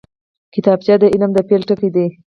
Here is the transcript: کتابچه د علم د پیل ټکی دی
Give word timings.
کتابچه 0.53 0.95
د 1.01 1.03
علم 1.13 1.31
د 1.35 1.39
پیل 1.47 1.61
ټکی 1.69 1.89
دی 1.95 2.05